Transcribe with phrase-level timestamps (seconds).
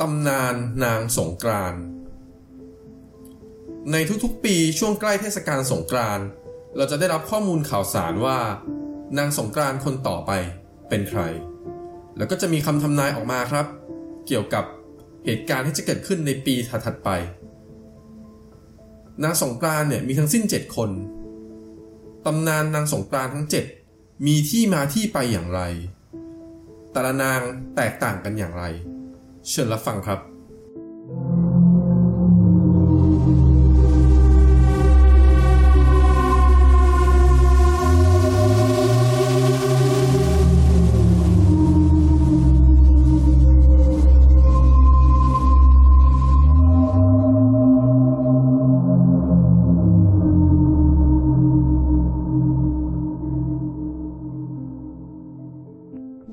[0.00, 0.54] ตำนาน
[0.84, 1.74] นางสงกราน
[3.92, 6.20] ในทุกๆ ปีช่วงใกล้เทศกาลสงกราน
[6.76, 8.38] เราจะได้รับข้อมูลข่าวสารว่า
[9.18, 10.30] นางสงกรานคนต่อไป
[10.88, 11.20] เป็นใคร
[12.16, 13.66] แล้วก็จะมีคำทำนายออกมาครับ
[14.26, 14.64] เกี่ยวกับ
[15.24, 17.10] เหตุการณ์ที่จะเกิดขึ้นในปีถัดๆไป
[19.22, 20.90] นางสงกรานเนี่ยมีทั้งสิ้น 7 คน
[22.26, 23.46] ตำนานนางสงกรานทั้ง
[23.86, 25.60] 7 มีที่มาที่ไปอย่างไร
[26.92, 27.40] แต่ละนาง
[27.76, 28.64] แตกต่างกันอย่างไร
[29.50, 30.20] เชิญรับฟังครับ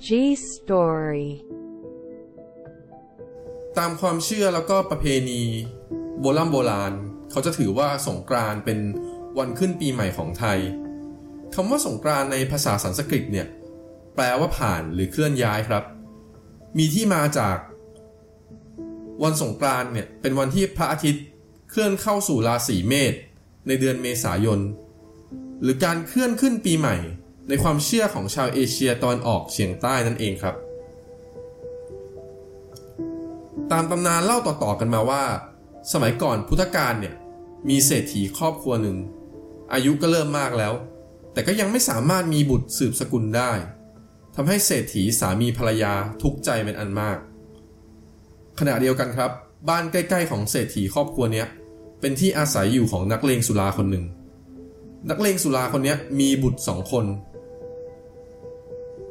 [0.06, 1.28] G Story
[3.78, 5.42] ตามความเชื่อแล้วก็ประเพณี
[6.20, 6.94] โบราณโบราณ
[7.32, 8.80] เขาจะถือว่าสงกรานเป็น
[9.38, 10.60] วันขึ้นปีใหม่ของไทย
[11.56, 13.48] คำว่าสงกรานในภาษาสันสกฤตเนี่ย
[14.16, 15.84] แปลว่าผ่านหรือเคลื่อนย้ายครับ
[16.78, 17.58] มีที่มาจาก
[19.24, 21.24] วันสงกรานเนี่ยเป็นวันที่พระอาทิตย์
[21.70, 23.14] เคลื่อนเข้าสู่ราศีเมษ
[23.68, 24.60] ในเดือนเมษายน
[25.62, 26.98] หรือการเคลื่อนขึ้นปีใหม่
[27.50, 30.56] ในความเชื่อของชาวเอเชียตอนออกเฉียงใต้นั่นเองครับ
[33.74, 35.24] ตามตำนานเล่าต่อๆกันมาว่า
[35.94, 37.14] สมัยก่อนพุทธกาลเนี่ย
[37.70, 38.98] มีเศรษฐีครอบครัวหนึ่ง
[39.74, 40.74] อายุก็เริ่มมากแล้ว
[41.34, 43.52] แต่ก็ยังไม่สามารถมีบุตรสืบสกุลได้
[44.36, 47.18] ทำให้เศรษฐีสามีภรรยาทุกข์ใจเป็นอันมาก
[48.60, 49.32] ขณะเดียวกันครับ
[49.70, 51.48] บ้านใกล้ๆของเศรษฐีครอบครัวเนี้ย
[52.00, 54.06] เป็นที่อาศัยอยู่ของนักเลงสุราคนหนึ่ง
[55.10, 57.06] นักเลงสุราคนนี้มีบุตรสองคน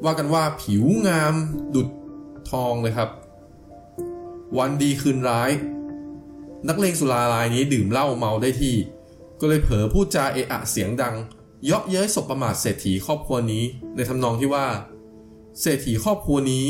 [0.04, 1.34] ว่ากันว่าผิวงาม
[1.74, 1.88] ดุด
[2.50, 3.10] ทองเลยครับ
[4.58, 5.50] วันดีคืนร้าย
[6.68, 8.74] นักเลงสุรารายนี้ดื่มเหล้าเมาได้ที่
[9.40, 11.14] ก็เลยเผลอพูดจาเอะอะเสียงดัง
[11.64, 13.64] เยาะเย้ยสบประมาทเศรษฐีครอบครัวนี้
[13.94, 14.66] ในทำนองที่ว่า
[15.60, 16.64] เศรษฐีครอบครัวนี้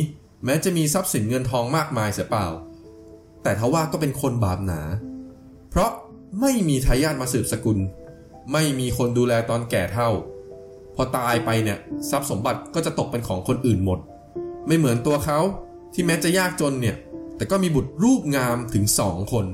[0.44, 2.46] แม้จะมีทรัพย์สินเงินทองมากมายเสียเปล่า
[3.42, 4.80] แต่ทว่าก็เป็นคนบาปหนา
[5.70, 5.90] เพราะ
[6.40, 7.78] ไม่มีทายาทมาสืบสกุล
[8.52, 10.08] ไม่มีคนดูแลตอนแก่เท่า
[10.94, 11.78] พอตายไปเนี่ย
[12.10, 13.98] ทรัพย์สมบัติก็จะตกเป็นของคนอื่นหมด
[14.66, 15.38] ไม่เหมือนตัวเขา
[15.92, 16.96] ที่แม้จะยากจนเนี่ย
[17.36, 19.46] แต่ก็มีบุตรรูปงามถึงสองคน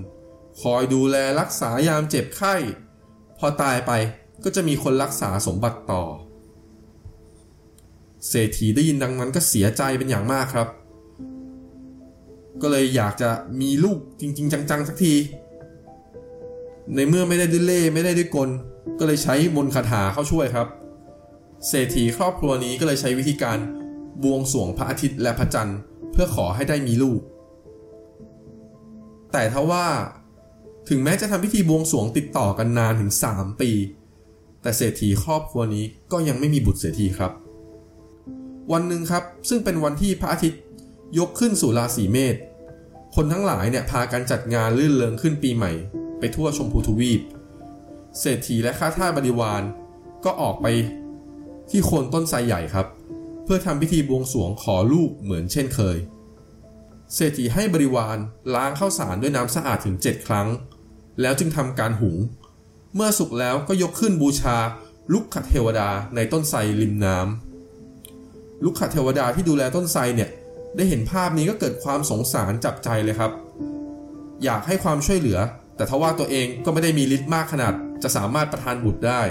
[0.62, 2.54] คอยดูแลรักษายามเจ็บไข้
[3.38, 3.92] พอตายไป
[4.44, 6.02] ก็จะมีคนรักษาสมบัติต่อ
[8.28, 10.68] เศรษฐีได้ยินดังนั้นก็เสียใจเป็นอย่างมากครับ
[12.62, 13.30] ก็เลยอยากจะ
[13.60, 15.14] มีลูกจริง ๆ จัง ๆ สักที
[16.94, 18.50] ในเมื่อไม่ได้ด้วยเล่ไม่ได้ด้วยกล
[18.98, 20.68] ก็เลยใช้มนต์คาถาเข้าช่วยครับ
[21.68, 23.58] เศรษฐีครอบครัวนี้ก็เลยใช้วิธีการ
[24.22, 25.78] บวงสรวงพระอาทิตย์และพระจันทร์
[26.12, 27.20] เพื่อขอให้ได้มีลูก
[29.32, 29.86] แต่ทว่า
[30.88, 33.70] ถึงแม้จะทำพิธีบวงสวงติดต่อกันนานถึง 3 ปี
[34.62, 37.32] แต่เศรษฐีครอบครัวนี้ก็ยังไม่มีบุตรเสียทีครับ
[38.72, 40.62] วันหนึ่งครับซึ่งเป็นวันที่พระอาทิตย์
[41.18, 42.36] ยกขึ้นสู่ราศีเมษ
[43.14, 45.72] คนทั้งหลายเนี่ยพากันจัดงานลื่นเริงขึ้นปีใหม่
[46.18, 47.20] ไปทั่วชมพูทวีป
[48.20, 49.62] เศรษฐีและข้าทาสบริวาร
[50.24, 50.66] ก็ออกไป
[51.70, 52.86] ที่โคนต้นไทรใหญ่ครับ
[53.44, 55.96] เพื่อทำพิธีบวงสวงขอลูกเหมือนเช่นเคย
[57.14, 58.18] เศรษฐีให้บริวาร
[58.54, 60.48] ล้างข้าวสารด้วยน้ำสะอาดถึง 7 ครั้ง
[61.20, 62.16] แล้วจึงทำการหุง
[62.94, 64.56] เมื่อสุกแล้วก็ยกขึ้นบูชา
[65.12, 70.30] ลุกขเทวดาในต้นไทรริมน้ำลุกขเทวดาที่ดูแลต้นไทรเนี่ย
[70.76, 73.32] ได้เห็นภาพนี้ก็เกิดความสงสารจับใจเลยครับ
[74.44, 75.38] อยากให้ความช่วยเหลือ
[75.76, 79.22] แต่ทว่าตัวเองก็ไม่ได้มีฤทธิ์มากขนาด จะสามารถประทานบุตรได้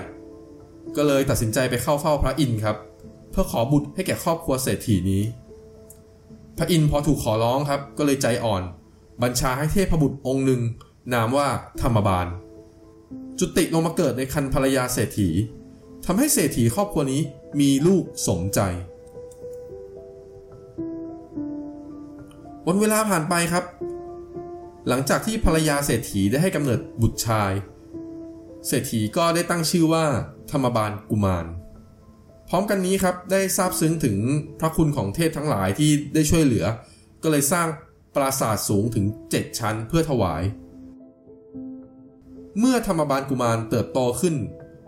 [0.95, 2.77] ก็เลยตัดสินใจไปเข้าเฝ้าพระอินทร์ครับ
[3.31, 5.23] เพื่อขอบุตรให้แก่ครอบครัวเศรษฐีนี้
[6.57, 8.63] พระอินทร์พอถูกขอร้องครับ ก็เลยใจอ่อน
[9.23, 10.61] บัญชาให้เทพบุตรองค์หนึ่ง
[11.13, 11.47] นามว่า
[11.81, 12.27] ธรรมบาล
[13.39, 15.29] จุติลงมาเกิดในคันภรรยาเศรษฐี
[16.05, 17.21] ทำให้เศรษฐีครอบครัวนี้
[17.59, 18.59] มีลูกสมใจ
[22.67, 23.63] วันเวลาผ่านไปครับ
[24.87, 27.51] หลังจากที่ภรรยาเศรษฐีได้ให้กำเนิดบุตรชาย
[28.67, 30.05] เศรษฐีก็ได้ตั้งชื่อว่า
[30.51, 31.45] ธรรมบาลกุมาร
[32.49, 34.17] พร้อมกันนี้ครับได้ทราบซึ้งถึง
[34.59, 36.65] พระคุณของเทพทั้งหลายที่ได้ช่วยเหลือ
[37.23, 37.67] ก็เลยสร้าง
[38.15, 40.43] ปราสาทสูงถึง 7 ชั้นเพื่อถวาย
[42.59, 44.35] เมื่อธรรมบาลกุมารเติบโตขึ้น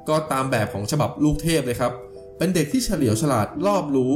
[0.10, 1.94] ก็ตามแบบของฉบับลูกเทพเลยครับ
[2.38, 4.12] เป็นเด็กที่เฉลียวฉลาดรอบรู้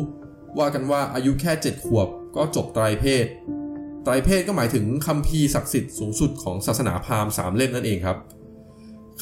[0.59, 3.25] ว่ากันว่าอายุแค่ 7 ขวบก็จบไตรเพศ
[4.03, 8.17] ไตรเพศก็หมายถึงคัมภีร์ศักดิ์สิทธิ์สูงสุดของศาสนาพราหมณ์สามเล่มนั่นเองครับ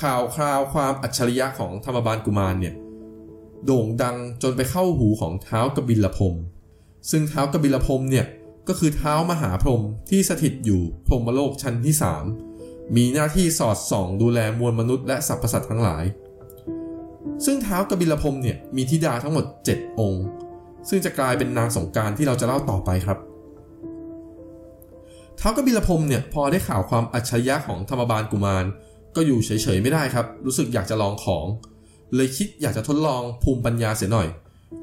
[0.01, 2.75] ข่าวคราวความอัจฉริยะของธรรมบาลกุมารเนี่ย
[3.65, 6.35] โด่งดังจนไปเข้าหูของเท้ากบิลพรม
[7.11, 8.25] ซึ่งเท้ากบิลพรมเนี่ย
[8.67, 12.25] ก็คือเท้ามหาพรมที่สถิตอยู่พรมโลกชั้นที่สาม
[12.95, 16.03] มีหน้าที่สอดส่องดูแลมวลมนุษย์และสรรพสัตว์ทั้งหลาย
[17.45, 20.25] ซึ่งเท้ากบิลพรมเนี่ยมีธิดาทั้งหมด 7 องค์
[20.89, 23.17] ซึ่งจะกลายเป็นนางสงการที่เราจะเล่าต่อไปครับ
[25.37, 28.65] เท้ากบิลพรมเนี่ยพอได้ข่าวความอัจฉริยะของธรรมบาลกุมาร
[29.15, 31.45] ก็อยู่เฉยๆไม่ได้ครับ รู้สึกอยากจะลองของ
[32.15, 34.27] เลยคิดอยากจะทดลองภูมิปัญญาเสียหน่อย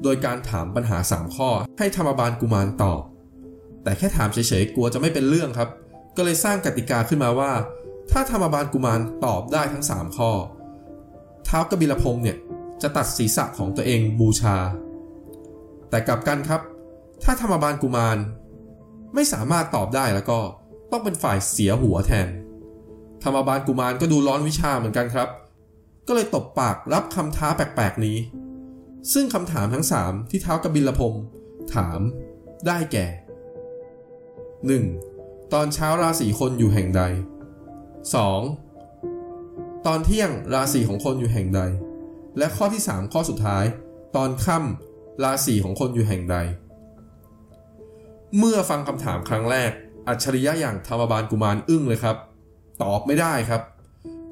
[0.03, 3.01] โดยการถามปัญหา 3 ข้อ ให้ธรรมบาลกุมารตอบ
[3.83, 5.69] แต่แค่ถามเฉยๆกลัวจะไม่เป็นเรื่องครับ
[6.15, 7.51] ก็เลยสร้างกติกาขึ้นมาว่า
[8.11, 10.31] ถ้าธรรมบาลกุมารตอบได้ทั้ง 3 ข้อ
[11.45, 12.37] เท้ากบิลพรมเนี่ย
[12.81, 14.57] จะตัดศีรษะของตัวเองบูชา
[15.89, 16.61] แต่กลับกันครับ
[17.23, 18.17] ถ้าธรรมบาลกุมาร
[19.13, 20.39] ไม่สามารถตอบได้แล้วก็
[20.91, 22.27] ต้องเป็นฝ่ายเสียหัวแทน
[23.23, 25.27] ธรรมบาลกุมารก็ดูร้อนวิชาเหมือนกันครับ
[26.11, 28.17] ก็เลยตบปากรับคำท้าแปลกๆนี้
[29.13, 31.15] ซึ่งคำถามทั้งสามที่เท้ากบิลพม
[31.75, 31.99] ถาม
[32.67, 33.07] ได้แก่
[34.69, 35.53] 1.
[35.53, 37.03] ตอนเช้าราศีคนอยู่แห่งใด
[38.63, 39.85] 2.
[39.85, 41.61] ตอนเที่ยงราศีของคนอยู่แห่งใด
[42.37, 43.65] และข้อที่ 3 ข้อสุดท้าย
[44.15, 46.37] ตอนค่ำราศีของคนอยู่แห่งใด
[48.37, 49.71] เมื่อฟังคำถามครั้งแรก
[50.07, 52.17] อัจฉริยะอย่างธรรมบาลกุมารอึ้งเลยครับ
[52.83, 53.61] ตอบไม่ได้ครับ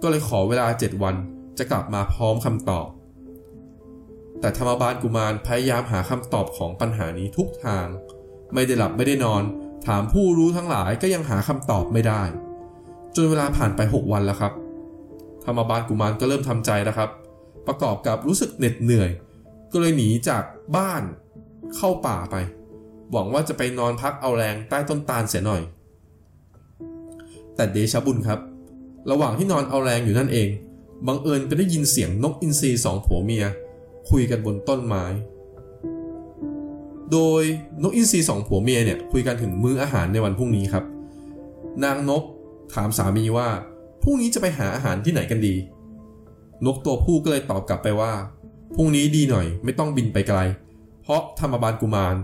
[0.01, 1.15] ก็เลยขอเวลา 7 วัน
[1.57, 2.87] จะกลับมาพร้อมคำตอบ
[4.39, 7.87] แต่ธรรมบาลกุมารพยายามหาคำตอบของปัญหานี้ทุกทาง
[8.53, 9.43] ไม่ได้หลับไม่ได้นอน
[9.87, 12.21] ถามผู้รู้ทั้งหลายก็ยังหาคำตอบไม่ได้
[13.15, 14.53] จนเวลาผ่านไป 6 วันแล้วครับ
[15.45, 17.09] ธรรมบาลกุมารก็เริ่มทำใจแล้วครับ
[17.67, 19.09] ประกอบกับรู้สึกเหน็ดเหนื่อย
[19.71, 20.43] ก็เลยหนีจาก
[20.75, 21.03] บ้าน
[21.75, 22.35] เข้าป่าไป
[23.11, 25.61] หวังว่าจะไปนอนพักเอาแรงใต้ต้นตาลเสียหน่อย
[27.55, 28.39] แต่เดชบุญครับ
[29.11, 30.49] ระหว่างที่นอนเอาแรงอยู่นั่นเอง
[31.05, 33.45] บังเอิญไปได้ยินเสียงนกอินทรีสองผัวเมีย
[34.09, 35.05] คุยกันบนต้นไม้
[37.11, 37.43] โดย
[37.83, 40.83] นกอินทรีสองผัวเมียเนี่ยคุยกันถึงมื้ออาหารในวันพรุ่งนี้ครับ
[41.83, 42.23] นางนก
[42.73, 43.49] ถามสามีว่า
[44.03, 45.55] พรุ่งนี้จะไปหาอาหารที่ไหนกันดี
[46.65, 48.13] นกตัวผู้ก็เลยตอบกลับไปว่า
[48.75, 50.39] พรุ่งนี้ดีหน่อยไม่ต้องบินไปไกล
[51.01, 52.15] เพราะธรรมบาลกุมาร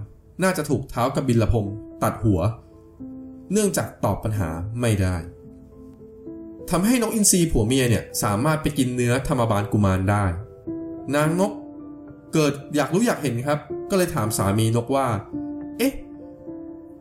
[0.44, 1.66] น่าจะถูกเท้ากับบินละพม
[2.04, 2.42] ตัดหัว
[3.52, 4.50] เนื่องจากตอบปัญหา
[4.82, 5.16] ไม่ได้
[6.70, 10.26] ทำให้นกอินทรีผัวเมียเนี่ยสามารถไปกินเนื้อธรรมบาลกุมารได้
[11.16, 11.52] นางนก
[12.34, 15.08] เกิดอยากรู้อยากเห็นครับ ก็เลยถามสามีนกว่า
[15.78, 15.94] เอ๊ะ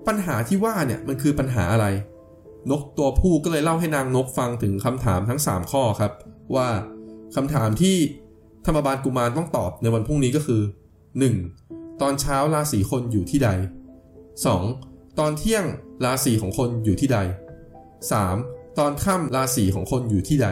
[0.07, 1.87] ปัญหาที่ว่าเนี่ยมันคือปัญหาอะไร
[2.71, 6.13] นกตัวผู้ก็เลยเล่าให้นางนกฟังถึงคำถามทั้ง 3 ข้อครับ
[6.57, 6.69] ว่า
[7.37, 7.97] คำถามที่
[8.67, 10.63] ธรรมบาลกุมารต้องตอบในวันพรุ่งนี้ก็คือ
[11.31, 12.01] 1.
[12.03, 13.51] ตอนเช้าราศีคนอยู่ที่ใด
[14.35, 15.19] 2.
[15.19, 15.65] ตอนเที่ยง
[16.05, 17.19] ราศีของคนอยู่ที่ใด
[18.11, 18.62] 3.
[18.79, 20.49] ตอนค่ำราศีของคนอยู่ที่ใด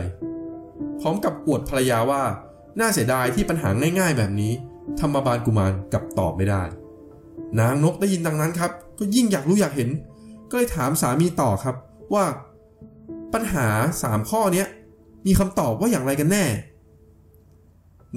[1.00, 2.22] พร้อมกับอวดภรรยาว่า
[2.80, 3.68] น่าเสียดายที่ปัญหา
[4.00, 4.52] ง่ายๆ แบบนี้
[5.00, 6.62] ธรรมบาลกุมารกับตอบไม่ได้
[7.58, 9.90] นางนกได้ยินดังนั้นครับ ก็ยิ่งอยากรู้อยากเห็น
[10.50, 11.76] ก็เลยถามสามีต่อครับ
[12.14, 12.24] ว่า
[13.32, 13.68] ปัญหา
[14.02, 14.64] สามข้อนี้
[15.26, 16.44] มีคำตอบว่าอย่างไรกันแน่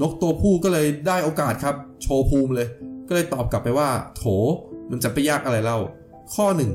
[0.01, 2.67] นกตัวผู้ก็เลยได้โอกาสครับ โชว์ภูมิเลย
[3.07, 4.23] ก็เลยตอบกลับไปว่า โถ
[4.89, 5.79] มันจะไปยากอะไรเล่า
[6.33, 6.71] ข้อหนึ่ง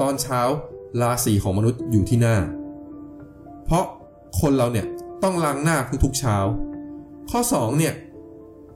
[0.00, 0.40] ตอนเช้า
[1.00, 2.36] ราศีของมนุษย์อยู่ที่หน้า
[3.70, 3.88] เพราะ
[4.40, 4.86] คนเราเนี่ย
[5.22, 6.36] ต้องล้างหน้าทุกๆเช้า
[7.30, 7.94] ข้อ2เนี่ย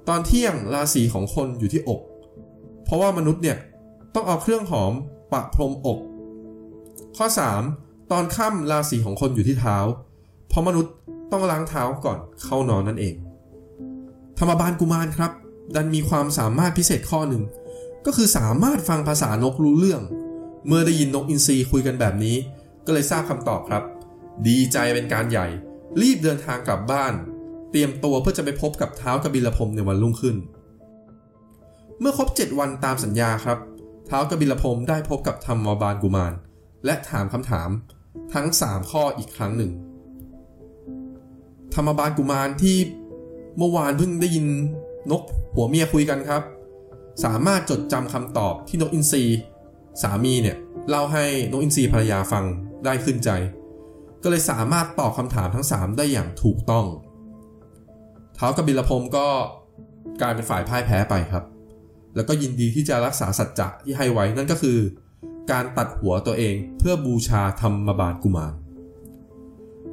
[0.08, 2.00] ตอนเที่ยงราศีของคนอยู่ที่อก
[2.85, 3.56] เพราะว่ามนุษย์เนี่ย
[4.14, 4.93] ต้องเอาเครื่องหอม
[5.32, 5.99] ปะพรมอก
[7.17, 7.26] ข้อ
[7.69, 8.13] 3.
[8.13, 9.77] ตอนค่ำราศีของคนอยู่ที่เท้า
[10.48, 10.93] เพราะมนุษย์
[11.32, 13.15] ต้องล้างเท้าก่อนเข้านอนนั่นเอง
[14.39, 15.32] ธรรมบาลกุมารครับ
[15.74, 17.43] ดันมีความสามารถพิเศษข้อหนึ่ง
[18.06, 20.03] ก็คือสามารถฟังภาษานกรู้เรื่อง
[20.67, 22.36] เมื่อได้ยินนกอินทรีคุยกันแบบนี้
[22.86, 23.82] ก็เลยทราบคำตอบครับ
[24.48, 25.46] ดีใจเป็นการใหญ่
[26.00, 27.14] รีบเดินทางกลับบ้าน
[27.70, 30.36] เตรียมตัวเพื่อจะไปพบกับเท้ากบิลพรมในวันรุ่งขึ้น
[32.00, 33.58] เมื่อครบ 7 วันตามสัญญาครับ
[34.06, 36.32] เท้ากบิลพรมได้พบกับธรรมบาลกุมาร
[36.84, 37.70] และถามคำถาม
[38.34, 39.72] ทั้ง 3 ข้ออีกครั้งหนึ่ง
[41.74, 42.76] ธรรมบาลกุมารที่
[43.58, 44.46] เมื่อวานเพิ่งได้ยิน
[45.10, 45.22] นก
[45.55, 46.43] หัวเมียคุยกันครับ
[47.24, 49.24] สามารถจดจำคำตอบที่นกอินทรี
[50.03, 50.56] สามีเนี่ย
[50.88, 52.44] เล่าให้นกอินทรีภรรยาฟัง
[52.84, 53.31] ได้ขึ้นใจ
[54.25, 56.87] ก็เลยสามารถตอบคำถามทั้ง 3 ได้อย่างถูกต้อง
[58.35, 59.27] เท้ากบิลพรมก็
[60.21, 61.45] กลายเป็นฝ่ายพ่ายแพ้ไปครับ
[62.17, 64.79] แล้วก็ยินดีที่จะรักษาสัจจะที่ให้ไว้นั่นก็คือ
[65.51, 68.53] การตัดหัวตัวเองเพื่อบูชาธรรมบาลกุมาร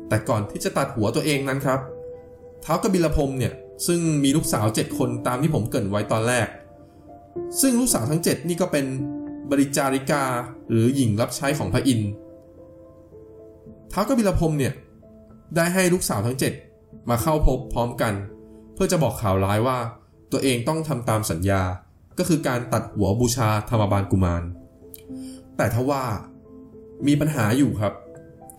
[0.09, 1.79] แต่ก่อนที่จะตัดหัวตัวเองนั้นครับ
[2.61, 3.53] เท้ากบิลพรมเนี่ย
[3.87, 6.47] ซึ่งมีลูกสาวเจ็ดคนตามที่ผมเกริ่นไว้ตอนแรก
[7.61, 8.85] ซึ่งลูกสาวทั้ง 7 นี่ก็เป็น
[9.51, 10.23] บริจาริกา
[10.69, 12.11] หรือหญิงรับใช้ของพระอินทร์
[13.91, 14.73] ท้าวกบิลพรมเนี่ย
[15.55, 16.37] ได้ให้ลูกสาวทั้ง
[16.73, 18.13] 7 มาเข้าพบพร้อมกัน
[18.73, 19.77] เพื่อจะบอกข่าวร้ายว่า
[20.31, 21.61] ตัวเองต้องทำตามสัญญา
[22.17, 24.43] ก็คือการตัดหัวบูชาธรรมบาลกุมาร
[25.57, 26.03] แต่ทว่า
[27.07, 27.93] มีปัญหาอยู่ครับ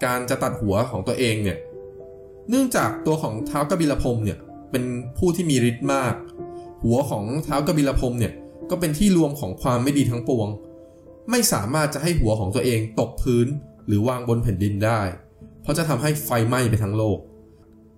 [0.04, 1.58] การจะตัดหัวของตัวเองเนี่ย
[2.48, 4.38] เนื่องจากตัวของเท้ากบิลพรมเนี่ย
[4.70, 4.84] เป็น
[5.18, 6.14] ผู้ที่มีฤทธิ์มาก
[6.84, 8.32] หัวของเท้ากบิลพรมเนี่ย
[8.70, 10.48] ก็เป็นที่รวมของความไม่ดีทั้งปวง
[11.30, 13.46] ไม่สามารถจะให้หัวของตัวเองตกพื้น
[13.86, 15.00] หรือวางบนแผ่นดินได้
[15.62, 17.18] เพราะจะทำให้ไฟไหม้ไปทั้งโลก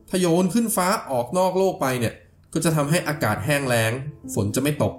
[0.08, 2.14] ถ้าโยนขึ้นฟ้าออกนอกโลกไปเนี่ย
[2.52, 3.92] ก็จะทำให้อากาศแห้งแล้ง
[4.34, 4.94] ฝนจะไม่ตก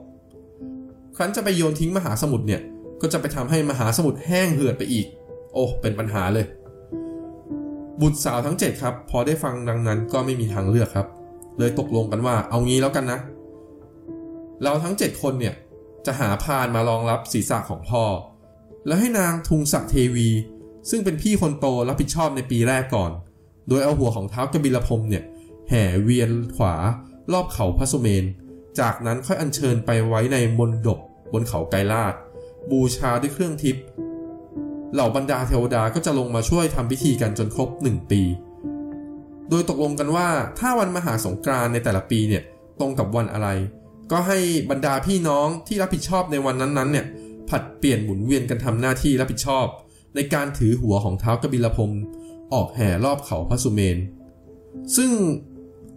[1.15, 2.61] ครั้นจะไปโยนทิ้งมหาสมุทรเนี่ย
[3.01, 5.07] ก็จะไปทำให้มหาสมุทรแห้งเหือดไปอีก
[5.53, 6.45] โอ้ เป็นปัญหาเลย
[8.01, 11.07] บุตรสาวทั้ง 7 ครับ พอได้ฟังดังนั้นก็ไม่มีทางเลือกครับ
[11.59, 13.19] เลยตกลงกันว่า เอางี้แล้วกันนะ
[14.63, 15.55] เราทั้ง 7 คนเนี่ย
[16.05, 18.03] จะหาพานมารองรับศีรษะของพ่อ
[18.87, 20.29] แล้วให้นางทุงศักเทวี
[20.89, 23.11] ซึ่งเป็นพี่คนโตรับผิดชอบในปีแรกก่อน
[23.67, 25.23] โดยเอาหัวของเท้ากบิลพรมเนี่ย
[25.69, 26.75] แห่เวียนขวา
[27.31, 28.25] รอบเขาพระสุเมน
[28.79, 30.99] จากนั้นค่อยอัญเชิญไปไว้ในมณฑป
[31.33, 32.13] บนเขาไกรลาด
[32.71, 33.83] บูชาด้วยเครื่องทิพย์
[34.93, 38.21] เหล่าบรรดาเทวดาก็จะลงมาช่วยทำพิธีกันจนครบ 1 ปี
[39.49, 40.27] โดยตกลงกันว่า
[40.59, 42.43] ถ้าวันมหาสงกรานในแต่ละปีเนี่ย
[42.79, 43.49] ตรงกับวันอะไร
[44.11, 44.39] ก็ให้
[44.69, 47.05] บรรดาพี่น้องที่รับผิดชอบในวันนั้นๆเนี่ย
[47.49, 49.65] ผัดเปลี่ยนหมุนเวียนกันทำหน้าที่รับผิดชอบ
[50.15, 51.91] ในการถือหัวของเท้ากบิลพม
[52.53, 53.97] ออกแห่รอบเขาพระสุเมน
[54.97, 55.11] ซึ่ง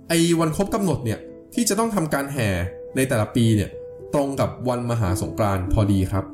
[0.08, 1.18] ไอ้วันครบกำหนดเนี่ย
[1.54, 2.48] ที่จะต้องทำการแห่
[2.96, 3.70] ในแต่ละปีเนี่ย
[4.14, 6.24] ตรงกับวันมหาสงกรานต์พอดีครับ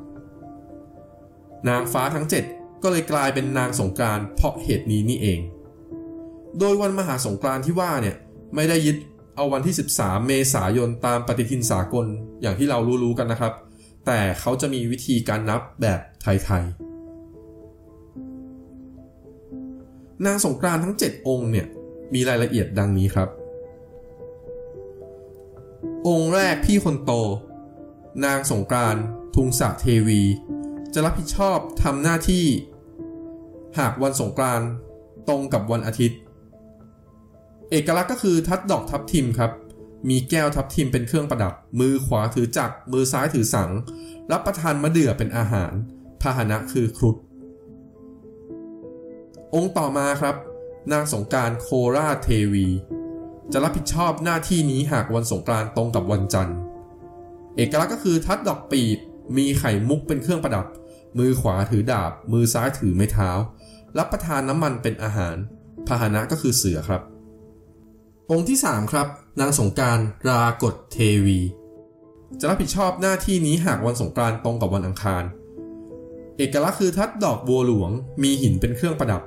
[1.67, 5.39] นางฟ้าทั้ง 7 ก็เลยกลายเป็นนางสงกรานต์เพราะเหตุนี้นี่เอง
[6.59, 8.15] โดยวันมหาสงกรานต์ที่ว่าเนี่ย
[8.55, 8.97] ไม่ได้ยึด
[9.35, 12.05] เอาวันที่ 13 เมษายนตามปฏิทินสากล
[12.41, 13.53] อย่างที่เรารู้ๆกันนะครับ
[14.05, 16.84] แต่เขาจะมีวิธีการนับแบบไทยๆ
[20.25, 21.67] นางสงกรานทั้ง 7 องค์เนี่ย
[22.13, 23.29] มีรายละเอียดดังนี้ครับ
[26.07, 27.11] องค์แรกพี่คนโต
[28.25, 28.95] นางสงกราน
[29.35, 30.21] ทุงสะเทวี
[30.93, 32.45] จะรับผิดชอบทำหน้าที่
[33.79, 34.67] หากวันสงกรานต์
[35.27, 36.19] ตรงกับวันอาทิตย์
[37.71, 39.51] เอกลักษณ์ก็คือทัดดอกทับทิมครับ
[40.09, 43.71] มีแก้วทับทิมเป็นเครื่องประดับ มือขวาถือจักรมือซ้ายถือสัง
[44.31, 45.73] รับประทานมะเดื่อเป็นอาหาร
[46.21, 47.15] พาหนะคือครุฑ
[49.53, 50.35] องค์ต่อมาครับ
[50.91, 52.67] นางสงการโคราเทวี
[53.51, 56.57] จะรับผิดชอบหน้าที่นี้หากวันสงกรานตรงกับวันจันทร์
[57.55, 58.97] เอกลักษณ์ก็คือทัดดอกปีบ
[59.37, 60.65] มีไข่มุกเป็นเครื่องประดับ
[61.17, 63.29] มือขวาถือดาบ มือซ้ายถือไม้เท้า
[63.97, 65.35] รับประทานน้ำมันเป็นอาหาร
[65.87, 67.01] พาหนะก็คือเสือครับ
[68.31, 69.07] องค์ที่ 3 ครับ
[69.39, 69.99] นางสงการ
[70.29, 71.39] รากฎเทวี
[72.39, 75.23] จะรับผิดชอบหน้าที่นี้หากวันสงกรานต์ตรงกับวันอังคาร
[76.37, 77.91] เอกลักษณ์คือทัดดอกบัวหลวง
[78.23, 79.21] มีหินเป็นเครื่องประดับ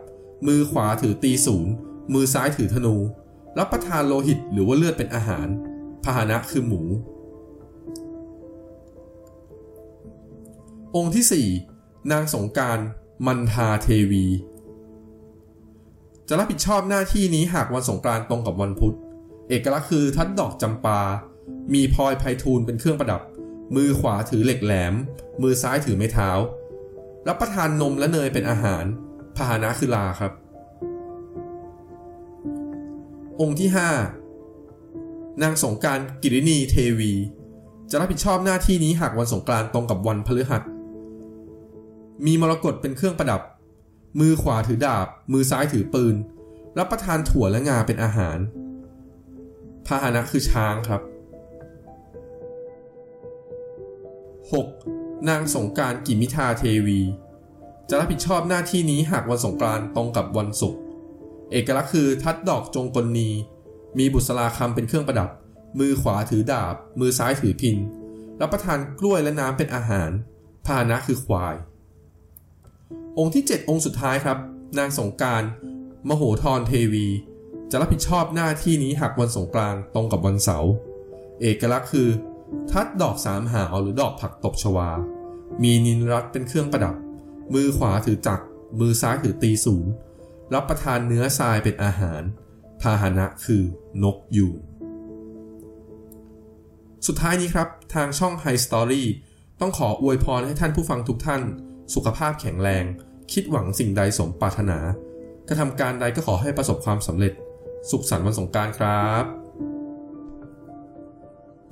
[0.47, 1.73] มือขวาถือตีศูนย์
[2.15, 2.97] มือซ้ายถือธนู
[3.59, 5.47] รับประทานโลหิตหรือว่าเลือดเป็นอาหาร
[6.05, 6.83] พาหนะคือหมู
[10.97, 12.79] องค์ที่ 4 นางสงการ
[13.27, 14.27] มันทาเทวี
[16.29, 18.95] จะรับผิดชอบหน้าที่นี้หากวันสงกรานต์ตรงกับวันพุธ
[19.49, 21.01] เอกลักษณ์คือทัดดอกจำปา
[21.75, 23.23] มีพลอยไพทูลเป็นเครื่องประดับ
[23.77, 24.95] มือขวาถือเหล็กแหลม
[25.43, 26.31] มือซ้ายถือไม้เท้า
[27.29, 28.85] รับประทานนมและเนยเป็นอาหาร
[29.39, 30.33] พาหนะคือลาครับ
[33.41, 33.69] องค์ที่
[34.55, 37.13] 5 นางสงการกิรินีเทวี
[37.91, 40.63] จะรับผิดชอบหน้าที่นี้หากวันสงกานต์ตรงกับวันพฤหัส
[42.27, 43.43] มีมรกตเป็นเครื่องประดับ
[44.21, 46.15] มือขวาถือดาบ มือซ้ายถือปืน
[46.79, 48.39] รับประทานถั่วและงาเป็นอาหาร
[49.87, 51.03] พาหนะคือช้างครับ
[54.53, 55.29] 6.
[55.29, 57.01] นางสงการกิมิทาเทวี
[57.91, 60.81] จะรับผิดชอบหน้าที่นี้หากวันสงกรานต์ตรงกับวันศุกร์
[61.53, 63.31] เอกลักษณ์คือทัดดอกจงกลนี
[63.99, 65.31] มีบุษราคำเป็นเครื่องประดับ
[65.79, 67.77] มือขวาถือดาบ มือซ้ายถือพิน
[68.41, 70.11] รับประทานกล้วยและน้ำเป็นอาหาร
[70.67, 71.55] พาหนะคือควาย
[73.19, 74.39] องค์ที่ 7 องค์สุดท้ายครับ
[74.79, 75.43] นางสงการ
[76.09, 77.07] มโหธรเทวี
[77.71, 80.73] จะรับผิดชอบหน้าที่นี้หากวันสงกรานต์ตรงกับวันเสาร์
[81.41, 82.09] เอกลักษณ์คือ
[82.71, 84.91] ทัดดอกสามหาวหรือดอกผักตบชวา
[85.63, 86.95] มีนินรัตเป็นเครื่องประดับ
[87.55, 88.45] มือขวาถือจักร
[88.81, 89.93] มือซ้ายถือตีศูนย์
[90.55, 92.23] รับประทานเนื้อทรายเป็นอาหาร
[92.81, 93.63] พาหนะคือ
[94.03, 94.59] นกยูง
[97.07, 99.05] สุดท้ายนี้ครับ ทางช่อง High Story
[99.61, 101.43] ต้องขออวยพรให้ท่านผู้ฟังทุกท่าน
[101.95, 102.85] สุขภาพแข็งแรง
[103.33, 104.79] คิดหวังสิ่งใดสมปรารถนา
[105.49, 107.33] กระทำการใดก็ขอให้ประสบความสำเร็จ
[107.91, 109.25] สุขสันต์วันสงการครับ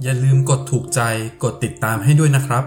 [0.03, 1.01] อย่าลืมกดถูกใจ
[1.45, 2.65] กดติดตามให้ด้วยนะครับ